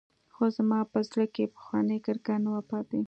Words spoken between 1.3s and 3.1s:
کښې پخوانۍ کرکه نه وه پاته.